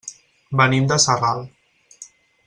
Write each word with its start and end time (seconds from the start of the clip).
Venim 0.61 0.87
de 0.91 0.97
Sarral. 1.05 1.43